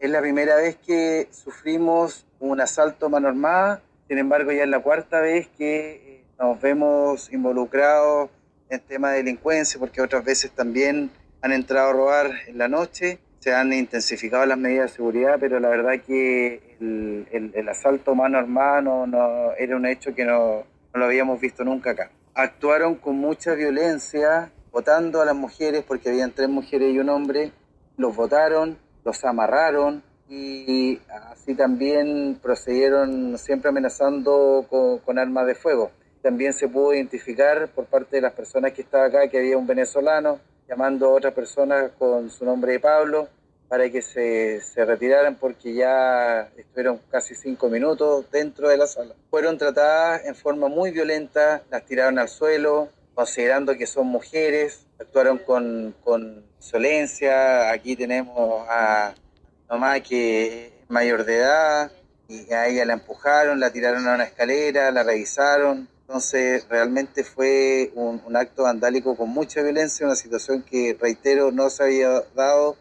Es 0.00 0.08
la 0.08 0.22
primera 0.22 0.56
vez 0.56 0.76
que 0.76 1.28
sufrimos 1.30 2.24
un 2.38 2.58
asalto 2.62 3.10
mano 3.10 3.28
armada, 3.28 3.82
sin 4.08 4.16
embargo 4.16 4.50
ya 4.50 4.62
es 4.62 4.68
la 4.70 4.80
cuarta 4.80 5.20
vez 5.20 5.48
que 5.58 5.90
eh, 5.90 6.24
nos 6.38 6.58
vemos 6.58 7.30
involucrados 7.30 8.30
en 8.70 8.80
tema 8.80 9.10
de 9.10 9.18
delincuencia, 9.18 9.78
porque 9.78 10.00
otras 10.00 10.24
veces 10.24 10.52
también 10.52 11.10
han 11.42 11.52
entrado 11.52 11.90
a 11.90 11.92
robar 11.92 12.30
en 12.46 12.56
la 12.56 12.66
noche, 12.66 13.18
se 13.40 13.52
han 13.52 13.74
intensificado 13.74 14.46
las 14.46 14.56
medidas 14.56 14.90
de 14.90 14.96
seguridad, 14.96 15.36
pero 15.38 15.60
la 15.60 15.68
verdad 15.68 16.00
que 16.06 16.76
el, 16.80 17.50
el, 17.54 17.68
asalto 17.68 18.14
mano 18.14 18.38
armada 18.38 18.80
no, 18.80 19.06
no, 19.06 19.52
era 19.58 19.76
un 19.76 19.84
hecho 19.84 20.14
que 20.14 20.24
no, 20.24 20.64
no 20.94 20.98
lo 20.98 21.04
habíamos 21.04 21.38
visto 21.42 21.62
nunca 21.62 21.90
acá. 21.90 22.10
Actuaron 22.32 22.94
con 22.94 23.16
mucha 23.16 23.52
violencia, 23.52 24.50
votando 24.72 25.20
a 25.20 25.26
las 25.26 25.36
mujeres, 25.36 25.84
porque 25.86 26.08
habían 26.08 26.32
tres 26.32 26.48
mujeres 26.48 26.94
y 26.94 26.98
un 26.98 27.10
hombre, 27.10 27.52
los 27.98 28.16
votaron, 28.16 28.78
los 29.04 29.24
amarraron 29.24 30.02
y 30.28 31.00
así 31.32 31.54
también 31.54 32.38
procedieron 32.40 33.36
siempre 33.36 33.70
amenazando 33.70 34.64
con, 35.04 35.18
armas 35.18 35.46
de 35.46 35.56
fuego. 35.56 35.90
También 36.22 36.52
se 36.52 36.68
pudo 36.68 36.94
identificar 36.94 37.68
por 37.68 37.86
parte 37.86 38.16
de 38.16 38.22
las 38.22 38.32
personas 38.32 38.72
que 38.72 38.82
estaban 38.82 39.08
acá 39.08 39.28
que 39.28 39.38
había 39.38 39.58
un 39.58 39.66
venezolano 39.66 40.38
llamando 40.68 41.06
a 41.06 41.14
otra 41.14 41.32
persona 41.32 41.90
con 41.98 42.30
su 42.30 42.44
nombre 42.44 42.72
de 42.72 42.80
Pablo 42.80 43.28
para 43.68 43.90
que 43.90 44.02
se, 44.02 44.60
se, 44.60 44.84
retiraran 44.84 45.36
porque 45.36 45.74
ya 45.74 46.42
estuvieron 46.56 47.00
casi 47.10 47.34
cinco 47.34 47.68
minutos 47.68 48.30
dentro 48.30 48.68
de 48.68 48.76
la 48.76 48.86
sala. 48.86 49.14
Fueron 49.30 49.58
tratadas 49.58 50.24
en 50.26 50.34
forma 50.34 50.68
muy 50.68 50.90
violenta, 50.90 51.62
las 51.70 51.84
tiraron 51.86 52.18
al 52.18 52.28
suelo, 52.28 52.88
considerando 53.14 53.76
que 53.76 53.86
son 53.86 54.08
mujeres, 54.08 54.86
actuaron 55.00 55.38
con, 55.38 55.94
con 56.04 56.44
insolencia. 56.58 57.70
Aquí 57.70 57.96
tenemos 57.96 58.66
a 58.68 59.14
mamá 59.68 60.00
que 60.00 60.72
mayor 60.88 61.24
de 61.24 61.38
edad 61.38 61.92
y 62.28 62.52
a 62.52 62.68
ella 62.68 62.84
la 62.84 62.92
empujaron, 62.94 63.58
la 63.58 63.72
tiraron 63.72 64.06
a 64.06 64.14
una 64.14 64.24
escalera, 64.24 64.90
la 64.90 65.02
revisaron. 65.02 65.88
Entonces 66.02 66.66
realmente 66.68 67.24
fue 67.24 67.92
un, 67.94 68.22
un 68.26 68.36
acto 68.36 68.64
vandálico 68.64 69.16
con 69.16 69.30
mucha 69.30 69.62
violencia, 69.62 70.06
una 70.06 70.16
situación 70.16 70.62
que, 70.62 70.96
reitero, 71.00 71.52
no 71.52 71.70
se 71.70 71.84
había 71.84 72.22
dado 72.34 72.76